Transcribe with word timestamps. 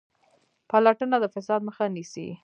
پلټنه 0.69 1.17
د 1.23 1.25
فساد 1.33 1.61
مخه 1.67 1.85
نیسي 1.95 2.27